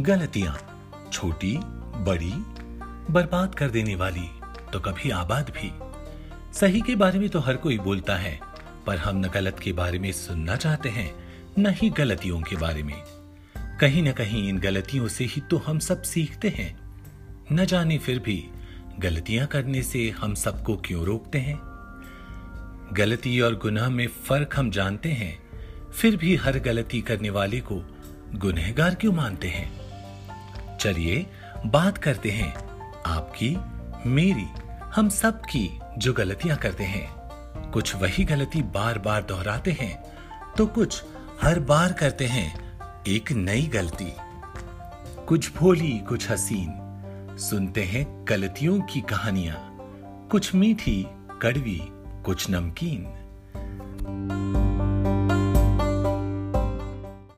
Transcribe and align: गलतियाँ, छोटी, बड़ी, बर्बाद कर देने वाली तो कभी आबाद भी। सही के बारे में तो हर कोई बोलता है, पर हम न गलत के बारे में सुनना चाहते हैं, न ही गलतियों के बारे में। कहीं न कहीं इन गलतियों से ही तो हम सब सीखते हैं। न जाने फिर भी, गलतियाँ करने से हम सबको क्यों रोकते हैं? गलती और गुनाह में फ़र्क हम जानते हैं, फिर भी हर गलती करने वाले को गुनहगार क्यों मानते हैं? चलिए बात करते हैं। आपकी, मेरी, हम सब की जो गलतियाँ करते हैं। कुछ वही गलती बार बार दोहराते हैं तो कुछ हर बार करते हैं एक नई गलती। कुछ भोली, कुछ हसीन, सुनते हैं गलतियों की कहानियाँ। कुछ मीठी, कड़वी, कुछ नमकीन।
गलतियाँ, 0.00 0.56
छोटी, 1.12 1.58
बड़ी, 2.04 2.32
बर्बाद 3.12 3.54
कर 3.54 3.70
देने 3.70 3.94
वाली 3.94 4.28
तो 4.72 4.80
कभी 4.80 5.10
आबाद 5.10 5.50
भी। 5.50 5.70
सही 6.58 6.80
के 6.80 6.96
बारे 6.96 7.18
में 7.18 7.28
तो 7.28 7.40
हर 7.40 7.56
कोई 7.56 7.78
बोलता 7.78 8.16
है, 8.16 8.40
पर 8.86 8.96
हम 8.96 9.16
न 9.16 9.22
गलत 9.22 9.58
के 9.58 9.72
बारे 9.72 9.98
में 9.98 10.12
सुनना 10.12 10.56
चाहते 10.56 10.88
हैं, 10.88 11.14
न 11.58 11.66
ही 11.66 11.90
गलतियों 11.90 12.40
के 12.40 12.56
बारे 12.56 12.82
में। 12.82 13.02
कहीं 13.80 14.02
न 14.02 14.12
कहीं 14.12 14.48
इन 14.48 14.58
गलतियों 14.58 15.08
से 15.08 15.24
ही 15.24 15.40
तो 15.40 15.58
हम 15.58 15.78
सब 15.78 16.02
सीखते 16.02 16.48
हैं। 16.48 16.78
न 17.52 17.64
जाने 17.64 17.98
फिर 17.98 18.18
भी, 18.18 18.48
गलतियाँ 18.98 19.46
करने 19.46 19.82
से 19.82 20.10
हम 20.10 20.34
सबको 20.34 20.76
क्यों 20.76 21.04
रोकते 21.04 21.38
हैं? 21.38 21.58
गलती 22.92 23.40
और 23.40 23.54
गुनाह 23.54 23.90
में 23.90 24.06
फ़र्क 24.08 24.56
हम 24.56 24.70
जानते 24.70 25.08
हैं, 25.08 25.38
फिर 25.92 26.16
भी 26.16 26.36
हर 26.36 26.58
गलती 26.58 27.00
करने 27.00 27.30
वाले 27.30 27.60
को 27.60 27.82
गुनहगार 28.34 28.94
क्यों 28.94 29.12
मानते 29.12 29.48
हैं? 29.48 29.85
चलिए 30.80 31.26
बात 31.66 31.98
करते 31.98 32.30
हैं। 32.30 32.54
आपकी, 33.06 33.56
मेरी, 34.06 34.46
हम 34.94 35.08
सब 35.08 35.40
की 35.40 35.80
जो 35.98 36.12
गलतियाँ 36.12 36.56
करते 36.56 36.84
हैं। 36.84 37.16
कुछ 37.70 37.94
वही 37.96 38.24
गलती 38.24 38.62
बार 38.62 38.98
बार 38.98 39.22
दोहराते 39.22 39.72
हैं 39.72 40.02
तो 40.58 40.66
कुछ 40.66 41.04
हर 41.42 41.60
बार 41.60 41.92
करते 41.92 42.26
हैं 42.26 42.78
एक 43.08 43.32
नई 43.32 43.66
गलती। 43.66 44.12
कुछ 45.26 45.54
भोली, 45.54 45.98
कुछ 45.98 46.30
हसीन, 46.30 46.72
सुनते 47.38 47.84
हैं 47.84 48.24
गलतियों 48.28 48.80
की 48.80 49.00
कहानियाँ। 49.00 49.76
कुछ 50.30 50.54
मीठी, 50.54 51.06
कड़वी, 51.42 51.80
कुछ 52.24 52.50
नमकीन। 52.50 53.25